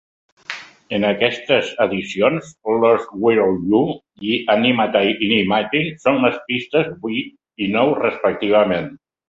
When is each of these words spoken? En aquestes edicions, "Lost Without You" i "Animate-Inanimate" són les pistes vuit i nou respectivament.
En 0.97 1.03
aquestes 1.09 1.69
edicions, 1.85 2.47
"Lost 2.85 3.13
Without 3.27 3.61
You" 3.75 3.83
i 4.31 4.41
"Animate-Inanimate" 4.55 5.85
són 6.07 6.21
les 6.27 6.43
pistes 6.51 6.93
vuit 7.07 7.65
i 7.69 7.73
nou 7.79 7.97
respectivament. 8.05 8.93